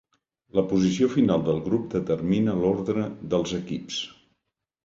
[0.59, 4.01] La posició final del grup determina l'ordre dels equips.